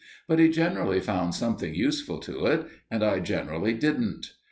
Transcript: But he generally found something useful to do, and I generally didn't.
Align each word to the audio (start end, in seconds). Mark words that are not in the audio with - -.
But 0.27 0.39
he 0.39 0.49
generally 0.49 0.99
found 0.99 1.35
something 1.35 1.75
useful 1.75 2.17
to 2.21 2.31
do, 2.31 2.65
and 2.89 3.03
I 3.03 3.19
generally 3.19 3.75
didn't. 3.75 4.31